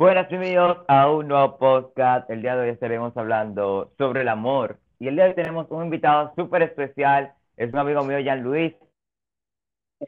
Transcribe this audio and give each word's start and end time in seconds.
Buenas, 0.00 0.30
bienvenidos 0.30 0.78
a 0.88 1.10
un 1.10 1.28
nuevo 1.28 1.58
podcast. 1.58 2.30
El 2.30 2.40
día 2.40 2.56
de 2.56 2.62
hoy 2.62 2.68
estaremos 2.70 3.14
hablando 3.18 3.92
sobre 3.98 4.22
el 4.22 4.28
amor. 4.28 4.78
Y 4.98 5.08
el 5.08 5.14
día 5.14 5.24
de 5.24 5.30
hoy 5.32 5.36
tenemos 5.36 5.66
un 5.70 5.84
invitado 5.84 6.32
súper 6.36 6.62
especial. 6.62 7.34
Es 7.58 7.70
un 7.70 7.80
amigo 7.80 8.02
mío, 8.02 8.18
Jean 8.18 8.42
Luis. 8.42 8.72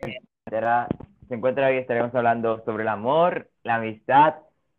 Se 0.01 1.35
encuentra 1.35 1.67
hoy, 1.67 1.77
estaremos 1.77 2.15
hablando 2.15 2.65
sobre 2.65 2.85
el 2.85 2.89
amor, 2.89 3.51
la 3.65 3.75
amistad 3.75 4.37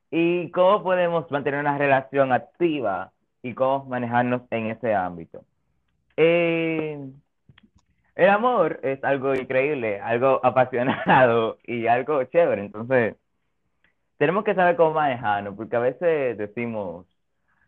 y 0.10 0.50
cómo 0.50 0.82
podemos 0.82 1.30
mantener 1.30 1.60
una 1.60 1.78
relación 1.78 2.34
activa 2.34 3.12
y 3.44 3.54
cómo 3.54 3.86
manejarnos 3.86 4.42
en 4.50 4.72
ese 4.72 4.96
ámbito. 4.96 5.46
Eh, 6.18 7.08
el 8.16 8.30
amor 8.30 8.80
es 8.82 9.04
algo 9.04 9.36
increíble, 9.36 10.00
algo 10.02 10.40
apasionado 10.44 11.60
y 11.64 11.86
algo 11.86 12.24
chévere. 12.24 12.66
Entonces, 12.66 13.16
tenemos 14.24 14.46
que 14.46 14.56
saber 14.56 14.78
cómo 14.78 14.94
manejarnos, 14.94 15.54
porque 15.54 15.76
a 15.76 15.80
veces 15.80 16.38
decimos, 16.38 17.06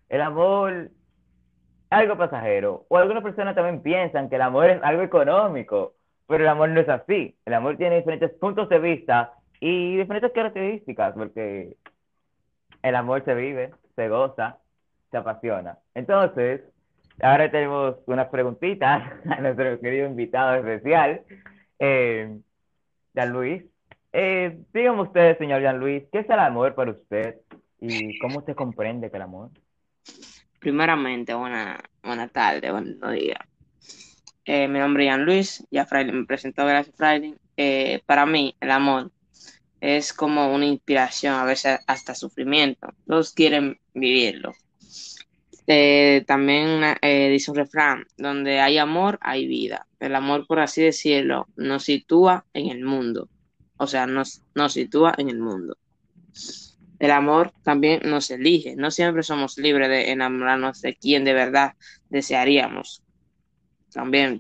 el 0.08 0.22
amor 0.22 0.90
algo 1.90 2.18
pasajero, 2.18 2.86
o 2.88 2.95
algunas 2.95 3.23
personas 3.23 3.55
también 3.55 3.81
piensan 3.81 4.30
que 4.30 4.38
el 4.38 4.41
amor 4.41 4.70
es 4.70 4.81
algo 4.81 5.02
económico, 5.02 5.95
pero 6.26 6.45
el 6.45 6.48
amor 6.48 6.70
no 6.70 6.80
es 6.80 6.88
así. 6.88 7.38
El 7.44 7.55
amor 7.55 7.76
tiene 7.76 7.98
diferentes 7.98 8.31
puntos 8.40 8.70
de 8.70 8.80
vista 8.80 9.34
y 9.59 9.98
diferentes 9.98 10.31
características, 10.31 11.14
porque 11.16 11.76
el 12.84 12.95
amor 12.95 13.26
se 13.26 13.36
vive, 13.36 13.72
se 13.98 14.08
goza, 14.08 14.59
se 15.12 15.17
apasiona. 15.17 15.80
Entonces, 15.94 16.62
ahora 17.22 17.52
tenemos 17.52 17.98
unas 18.06 18.30
preguntitas 18.30 19.12
a 19.30 19.42
nuestro 19.42 19.78
querido 19.81 20.08
invitado 20.08 20.56
especial, 20.56 21.22
eh, 21.80 22.40
Luis. 23.28 23.75
Eh, 24.18 24.60
dígame 24.74 25.02
usted, 25.02 25.38
señor 25.38 25.62
Jean 25.62 25.78
Luis, 25.78 26.04
¿qué 26.10 26.20
es 26.20 26.30
el 26.30 26.40
amor 26.40 26.73
para 26.73 26.92
usted 26.92 27.36
y 27.82 28.18
cómo 28.20 28.40
usted 28.40 28.56
comprende 28.56 29.12
que 29.12 29.17
el 29.17 29.23
amor? 29.23 29.50
Primeramente, 30.58 31.34
buena, 31.34 31.84
buena 32.02 32.30
tarde, 32.30 32.72
buen 32.72 32.98
día. 33.14 33.45
Eh, 34.45 34.70
mi 34.70 34.80
nombre 34.80 35.04
es 35.04 35.09
Jean 35.09 35.26
Luis, 35.26 35.67
ya 35.70 35.86
Fraile 35.86 36.14
me 36.14 36.23
presentó, 36.23 36.66
gracias 36.66 36.95
Fraile. 36.95 37.36
Eh, 37.58 38.04
para 38.06 38.26
mí, 38.26 38.56
el 38.62 38.72
amor 38.72 39.12
es 39.81 40.14
como 40.14 40.56
una 40.56 40.66
inspiración, 40.66 41.34
a 41.34 41.44
veces 41.44 41.82
hasta 41.86 42.16
sufrimiento. 42.16 42.88
Todos 43.06 43.34
quieren 43.34 43.82
vivirlo. 43.94 44.54
Eh, 45.67 46.23
también 46.26 46.95
eh, 47.02 47.28
dice 47.32 47.52
un 47.52 47.58
refrán, 47.58 48.06
donde 48.17 48.61
hay 48.61 48.78
amor, 48.78 49.20
hay 49.20 49.45
vida. 49.45 49.88
El 50.00 50.16
amor, 50.16 50.48
por 50.48 50.61
así 50.61 50.82
decirlo, 50.84 51.48
nos 51.58 51.84
sitúa 51.84 52.45
en 52.54 52.70
el 52.70 52.82
mundo 52.86 53.28
o 53.78 53.88
sea, 53.88 54.08
nos, 54.08 54.42
nos 54.54 54.73
sitúa 54.73 55.14
en 55.18 55.30
el 55.30 55.40
mundo. 55.40 55.78
El 57.00 57.12
amor 57.12 57.52
también 57.64 58.02
nos 58.06 58.30
elige, 58.32 58.76
no 58.76 58.90
siempre 58.90 59.22
somos 59.23 59.58
libres 59.58 59.90
de 59.90 60.12
enamorarnos 60.12 60.82
de 60.82 60.95
quien 60.95 61.26
de 61.26 61.34
verdad 61.34 61.73
desearíamos. 62.09 63.04
También 63.92 64.40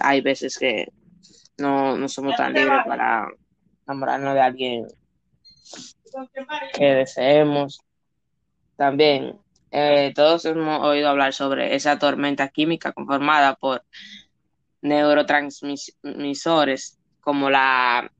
hay 0.00 0.20
veces 0.20 0.58
que 0.58 0.92
no, 1.58 2.08
somos 2.08 2.36
tan 2.36 2.52
libres 2.52 2.82
para 2.86 3.26
enamorarnos 3.86 4.34
de 4.34 4.40
alguien 4.40 4.86
que 6.74 6.84
deseemos. 6.84 7.80
También 8.76 9.38
eh, 9.70 10.12
todos 10.14 10.44
hemos 10.44 10.84
oído 10.84 11.08
hablar 11.08 11.32
sobre 11.32 11.74
esa 11.74 11.98
tormenta 11.98 12.48
química 12.48 12.92
conformada 12.92 13.56
por 13.56 13.82
neurotransmisores 14.82 16.98
como 17.20 17.48
la 17.50 18.12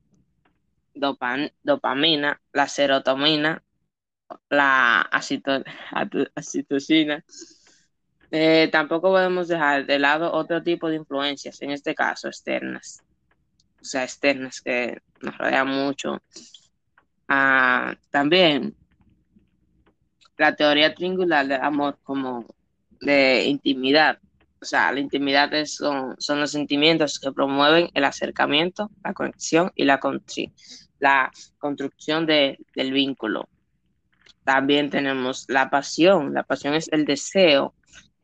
dopamina, 0.94 2.40
la 2.52 2.68
serotonina, 2.68 3.62
la 4.48 5.00
acitocina. 6.34 7.24
Eh, 8.30 8.68
tampoco 8.72 9.10
podemos 9.10 9.48
dejar 9.48 9.86
de 9.86 9.98
lado 9.98 10.32
otro 10.32 10.62
tipo 10.62 10.88
de 10.88 10.96
influencias, 10.96 11.60
en 11.62 11.70
este 11.70 11.94
caso 11.94 12.28
externas, 12.28 13.02
o 13.80 13.84
sea, 13.84 14.02
externas 14.02 14.60
que 14.60 14.98
nos 15.20 15.38
rodean 15.38 15.68
mucho. 15.68 16.20
Ah, 17.28 17.94
también 18.10 18.74
la 20.36 20.56
teoría 20.56 20.94
triangular 20.94 21.46
del 21.46 21.60
amor 21.60 21.98
como 22.02 22.44
de 23.00 23.44
intimidad. 23.44 24.18
O 24.64 24.66
sea, 24.66 24.90
la 24.92 25.00
intimidad 25.00 25.50
son, 25.66 26.14
son 26.18 26.40
los 26.40 26.52
sentimientos 26.52 27.20
que 27.20 27.30
promueven 27.32 27.90
el 27.92 28.02
acercamiento, 28.02 28.90
la 29.04 29.12
conexión 29.12 29.70
y 29.74 29.84
la, 29.84 30.00
la 31.00 31.30
construcción 31.58 32.24
del 32.24 32.56
vínculo. 32.74 33.46
También 34.42 34.88
tenemos 34.88 35.44
la 35.48 35.68
pasión. 35.68 36.32
La 36.32 36.44
pasión 36.44 36.72
es 36.72 36.88
el 36.92 37.04
deseo, 37.04 37.74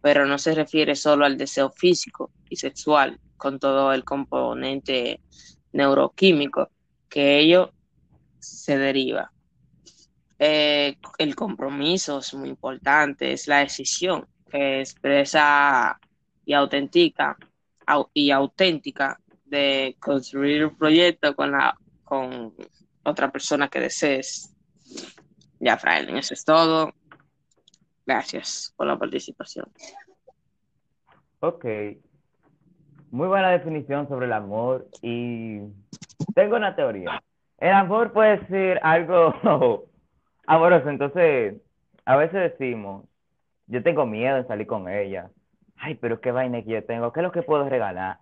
pero 0.00 0.24
no 0.24 0.38
se 0.38 0.54
refiere 0.54 0.96
solo 0.96 1.26
al 1.26 1.36
deseo 1.36 1.68
físico 1.72 2.30
y 2.48 2.56
sexual, 2.56 3.20
con 3.36 3.58
todo 3.58 3.92
el 3.92 4.02
componente 4.02 5.20
neuroquímico 5.74 6.70
que 7.10 7.38
ello 7.38 7.74
se 8.38 8.78
deriva. 8.78 9.30
Eh, 10.38 10.96
el 11.18 11.34
compromiso 11.34 12.20
es 12.20 12.32
muy 12.32 12.48
importante, 12.48 13.30
es 13.30 13.46
la 13.46 13.58
decisión 13.58 14.26
que 14.50 14.80
expresa 14.80 16.00
y 16.50 16.53
auténtica 16.53 17.37
y 18.12 18.33
auténtica 18.33 19.21
de 19.44 19.97
construir 20.00 20.66
un 20.66 20.77
proyecto 20.77 21.37
con 21.37 21.53
la 21.53 21.77
con 22.03 22.53
otra 23.05 23.31
persona 23.31 23.69
que 23.69 23.78
desees. 23.78 24.53
Ya, 25.61 25.77
Fraile, 25.77 26.19
eso 26.19 26.34
es 26.34 26.44
todo. 26.44 26.93
Gracias 28.05 28.75
por 28.77 28.88
la 28.88 28.99
participación. 28.99 29.66
Ok. 31.38 31.65
Muy 33.12 33.28
buena 33.28 33.50
definición 33.50 34.09
sobre 34.09 34.27
el 34.27 34.32
amor 34.32 34.88
y 35.03 35.61
tengo 36.34 36.56
una 36.56 36.75
teoría. 36.75 37.22
El 37.59 37.75
amor 37.75 38.12
puede 38.12 38.44
ser 38.49 38.81
algo 38.82 39.87
amoroso, 40.49 40.88
entonces 40.88 41.55
a 42.05 42.17
veces 42.17 42.59
decimos, 42.59 43.05
yo 43.69 43.84
tengo 43.84 44.05
miedo 44.05 44.37
de 44.37 44.49
salir 44.49 44.67
con 44.67 44.88
ella. 44.88 45.31
Ay, 45.80 45.94
pero 45.94 46.20
qué 46.20 46.30
vaina 46.30 46.62
que 46.62 46.70
yo 46.70 46.84
tengo, 46.84 47.12
¿qué 47.12 47.20
es 47.20 47.24
lo 47.24 47.32
que 47.32 47.42
puedo 47.42 47.68
regalar? 47.68 48.18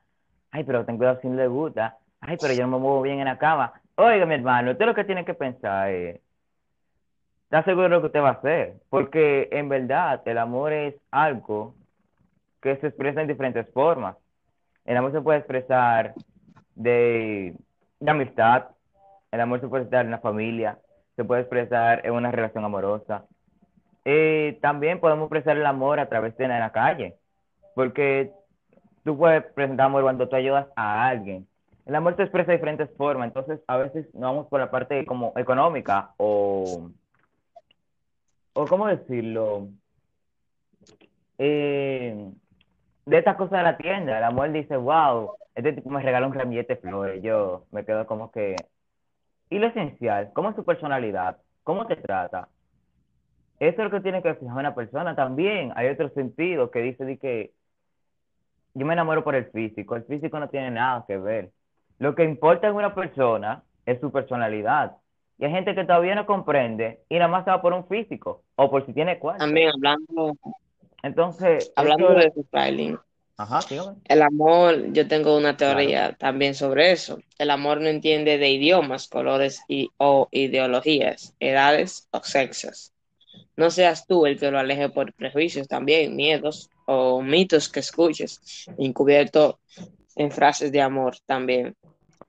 Ay, 0.52 0.62
pero 0.64 0.84
ten 0.84 0.96
cuidado 0.96 1.20
si 1.20 1.28
no 1.28 1.34
le 1.36 1.48
gusta. 1.48 1.98
Ay, 2.20 2.36
pero 2.40 2.54
yo 2.54 2.62
no 2.62 2.78
me 2.78 2.78
muevo 2.78 3.02
bien 3.02 3.18
en 3.18 3.24
la 3.24 3.36
cama. 3.36 3.72
Oiga, 3.96 4.26
mi 4.26 4.34
hermano, 4.34 4.70
usted 4.70 4.86
lo 4.86 4.94
que 4.94 5.04
tiene 5.04 5.24
que 5.24 5.34
pensar 5.34 5.90
es, 5.90 6.20
¿está 7.44 7.64
seguro 7.64 7.84
de 7.84 7.88
lo 7.90 8.00
que 8.00 8.06
usted 8.06 8.20
va 8.20 8.28
a 8.28 8.32
hacer? 8.32 8.74
Porque 8.88 9.48
en 9.50 9.68
verdad 9.68 10.22
el 10.24 10.38
amor 10.38 10.72
es 10.72 10.94
algo 11.10 11.74
que 12.62 12.76
se 12.76 12.88
expresa 12.88 13.22
en 13.22 13.28
diferentes 13.28 13.68
formas. 13.72 14.16
El 14.84 14.96
amor 14.96 15.10
se 15.12 15.20
puede 15.20 15.38
expresar 15.38 16.14
de, 16.76 17.56
de 17.98 18.10
amistad, 18.10 18.68
el 19.32 19.40
amor 19.40 19.60
se 19.60 19.66
puede 19.66 19.82
expresar 19.82 20.04
en 20.04 20.12
la 20.12 20.18
familia, 20.20 20.78
se 21.16 21.24
puede 21.24 21.40
expresar 21.40 22.06
en 22.06 22.12
una 22.12 22.30
relación 22.30 22.64
amorosa. 22.64 23.24
Eh, 24.04 24.58
también 24.62 25.00
podemos 25.00 25.24
expresar 25.24 25.56
el 25.56 25.66
amor 25.66 25.98
a 25.98 26.08
través 26.08 26.36
de 26.36 26.46
la 26.46 26.70
calle, 26.70 27.16
porque 27.78 28.32
tú 29.04 29.16
puedes 29.16 29.44
presentar 29.52 29.86
amor 29.86 30.02
cuando 30.02 30.28
tú 30.28 30.34
ayudas 30.34 30.66
a 30.74 31.06
alguien 31.06 31.46
el 31.88 31.94
amor 31.94 32.16
se 32.16 32.22
expresa 32.22 32.48
de 32.48 32.58
diferentes 32.58 32.90
formas, 32.98 33.28
entonces 33.28 33.60
a 33.66 33.78
veces 33.78 34.14
no 34.14 34.26
vamos 34.26 34.46
por 34.48 34.60
la 34.60 34.70
parte 34.70 35.06
como 35.06 35.32
económica 35.36 36.10
o, 36.18 36.90
o 38.52 38.66
¿cómo 38.66 38.88
decirlo? 38.88 39.68
Eh, 41.38 42.30
de 43.06 43.18
estas 43.18 43.36
cosas 43.36 43.60
de 43.60 43.62
la 43.62 43.78
tienda, 43.78 44.18
el 44.18 44.24
amor 44.24 44.52
dice, 44.52 44.76
wow, 44.76 45.32
este 45.54 45.72
tipo 45.72 45.88
me 45.88 46.02
regaló 46.02 46.26
un 46.26 46.34
ramillete 46.34 46.74
de 46.74 46.80
flores, 46.82 47.22
yo 47.22 47.64
me 47.72 47.86
quedo 47.86 48.06
como 48.06 48.30
que... 48.30 48.54
Y 49.48 49.58
lo 49.58 49.68
esencial, 49.68 50.30
¿cómo 50.34 50.50
es 50.50 50.56
tu 50.56 50.64
personalidad? 50.66 51.38
¿Cómo 51.64 51.86
te 51.86 51.96
trata? 51.96 52.48
Eso 53.60 53.78
es 53.78 53.84
lo 53.84 53.90
que 53.90 54.02
tiene 54.02 54.22
que 54.22 54.34
fijar 54.34 54.58
una 54.58 54.74
persona 54.74 55.16
también. 55.16 55.72
Hay 55.74 55.88
otro 55.88 56.10
sentido 56.10 56.70
que 56.70 56.80
dice 56.80 57.06
de 57.06 57.16
que 57.16 57.52
yo 58.78 58.86
me 58.86 58.94
enamoro 58.94 59.24
por 59.24 59.34
el 59.34 59.46
físico, 59.50 59.96
el 59.96 60.04
físico 60.04 60.38
no 60.38 60.48
tiene 60.48 60.70
nada 60.70 61.04
que 61.06 61.18
ver. 61.18 61.50
Lo 61.98 62.14
que 62.14 62.24
importa 62.24 62.68
en 62.68 62.74
una 62.74 62.94
persona 62.94 63.62
es 63.84 64.00
su 64.00 64.12
personalidad. 64.12 64.96
Y 65.38 65.44
hay 65.44 65.50
gente 65.52 65.74
que 65.74 65.84
todavía 65.84 66.14
no 66.14 66.26
comprende 66.26 67.00
y 67.08 67.16
nada 67.16 67.28
más 67.28 67.46
va 67.46 67.60
por 67.60 67.72
un 67.72 67.86
físico 67.86 68.42
o 68.56 68.70
por 68.70 68.86
si 68.86 68.92
tiene 68.92 69.18
cuarto. 69.18 69.44
También 69.44 69.70
hablando. 69.70 70.36
Entonces. 71.02 71.72
Hablando 71.76 72.14
de 72.14 72.32
styling. 72.46 72.98
Ajá, 73.40 73.60
El 74.06 74.22
amor, 74.22 74.92
yo 74.92 75.06
tengo 75.06 75.36
una 75.36 75.56
teoría 75.56 76.12
también 76.18 76.56
sobre 76.56 76.90
eso. 76.90 77.20
El 77.38 77.50
amor 77.50 77.80
no 77.80 77.86
entiende 77.86 78.36
de 78.36 78.50
idiomas, 78.50 79.06
colores 79.06 79.62
y, 79.68 79.90
o 79.96 80.26
ideologías, 80.32 81.36
edades 81.38 82.08
o 82.10 82.20
sexos. 82.24 82.92
No 83.56 83.70
seas 83.70 84.06
tú 84.06 84.26
el 84.26 84.38
que 84.38 84.50
lo 84.50 84.58
aleje 84.58 84.88
por 84.88 85.12
prejuicios 85.12 85.68
también, 85.68 86.16
miedos 86.16 86.70
o 86.86 87.22
mitos 87.22 87.68
que 87.68 87.80
escuches, 87.80 88.66
encubierto 88.78 89.60
en 90.16 90.30
frases 90.30 90.72
de 90.72 90.80
amor 90.80 91.16
también 91.26 91.76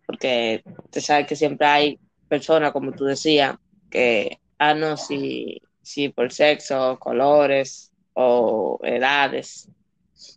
porque 0.10 0.64
te 0.90 1.02
sabes 1.02 1.28
que 1.28 1.36
siempre 1.36 1.68
hay 1.68 2.00
personas, 2.28 2.72
como 2.72 2.94
tú 2.94 3.06
decías, 3.06 3.56
que 3.92 4.40
ah, 4.58 4.74
no, 4.74 4.98
si, 4.98 5.62
si 5.84 6.10
por 6.10 6.32
sexo, 6.32 6.98
colores 6.98 7.92
o 8.14 8.80
edades, 8.82 9.70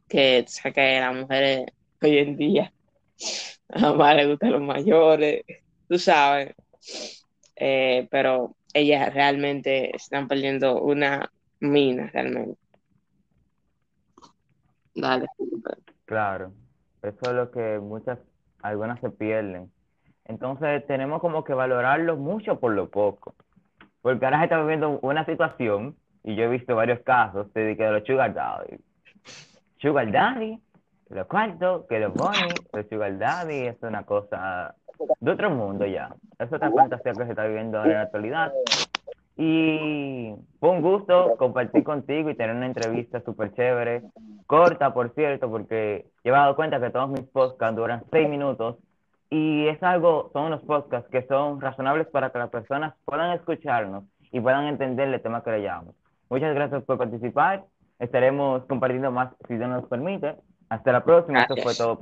que, 0.06 0.44
o 0.44 0.72
que 0.74 1.00
las 1.00 1.14
mujeres 1.14 1.64
hoy 2.02 2.18
en 2.18 2.36
día 2.36 2.70
a 3.70 3.94
más 3.94 4.14
le 4.14 4.26
gustan 4.26 4.52
los 4.52 4.60
mayores, 4.60 5.42
tú 5.88 5.98
sabes, 5.98 6.54
eh, 7.56 8.06
pero 8.10 8.54
ellas 8.74 9.12
realmente 9.14 9.94
están 9.94 10.28
perdiendo 10.28 10.80
una 10.80 11.30
mina, 11.60 12.10
realmente. 12.12 12.58
Dale. 14.94 15.26
Claro, 16.04 16.52
eso 17.02 17.18
es 17.22 17.32
lo 17.32 17.50
que 17.50 17.78
muchas, 17.78 18.18
algunas 18.62 19.00
se 19.00 19.10
pierden. 19.10 19.70
Entonces 20.24 20.86
tenemos 20.86 21.20
como 21.20 21.44
que 21.44 21.54
valorarlo 21.54 22.16
mucho 22.16 22.60
por 22.60 22.72
lo 22.72 22.90
poco. 22.90 23.34
Porque 24.02 24.24
ahora 24.24 24.38
se 24.38 24.44
está 24.44 24.60
viviendo 24.60 24.98
una 25.00 25.24
situación, 25.24 25.96
y 26.24 26.34
yo 26.34 26.44
he 26.44 26.48
visto 26.48 26.74
varios 26.74 27.00
casos, 27.00 27.52
de 27.54 27.76
que 27.76 27.88
los 27.88 28.04
sugar 28.04 28.34
daddy. 28.34 28.78
Sugar 29.78 30.10
daddy, 30.10 30.60
los 31.08 31.26
cuartos, 31.26 31.86
que 31.88 32.00
los 32.00 32.12
bunny, 32.12 32.48
los 32.72 32.86
sugar 32.88 33.18
daddy, 33.18 33.66
es 33.66 33.76
una 33.82 34.04
cosa 34.04 34.74
de 35.20 35.30
otro 35.30 35.50
mundo 35.50 35.86
ya. 35.86 36.14
Es 36.38 36.52
otra 36.52 36.70
fantasía 36.70 37.12
que 37.12 37.24
se 37.24 37.30
está 37.30 37.46
viviendo 37.46 37.82
en 37.84 37.92
la 37.92 38.02
actualidad. 38.02 38.52
Y 39.36 40.34
fue 40.60 40.70
un 40.70 40.82
gusto 40.82 41.36
compartir 41.38 41.84
contigo 41.84 42.30
y 42.30 42.34
tener 42.34 42.54
una 42.54 42.66
entrevista 42.66 43.20
súper 43.22 43.52
chévere, 43.54 44.02
corta 44.46 44.92
por 44.92 45.14
cierto, 45.14 45.50
porque 45.50 46.06
he 46.22 46.30
dado 46.30 46.54
cuenta 46.54 46.80
que 46.80 46.90
todos 46.90 47.08
mis 47.08 47.22
podcasts 47.22 47.76
duran 47.76 48.04
seis 48.10 48.28
minutos 48.28 48.76
y 49.30 49.66
es 49.66 49.82
algo, 49.82 50.28
son 50.34 50.44
unos 50.44 50.62
podcasts 50.62 51.08
que 51.10 51.22
son 51.26 51.58
razonables 51.60 52.06
para 52.08 52.30
que 52.30 52.38
las 52.38 52.50
personas 52.50 52.94
puedan 53.06 53.32
escucharnos 53.32 54.04
y 54.30 54.40
puedan 54.40 54.66
entender 54.66 55.08
el 55.08 55.22
tema 55.22 55.42
que 55.42 55.52
le 55.52 55.62
llamamos. 55.62 55.94
Muchas 56.28 56.54
gracias 56.54 56.82
por 56.84 56.98
participar. 56.98 57.64
Estaremos 57.98 58.64
compartiendo 58.66 59.10
más 59.10 59.32
si 59.48 59.56
Dios 59.56 59.70
nos 59.70 59.86
permite. 59.86 60.36
Hasta 60.68 60.92
la 60.92 61.04
próxima. 61.04 61.40
Esto 61.40 61.56
fue 61.62 61.74
todo. 61.74 61.90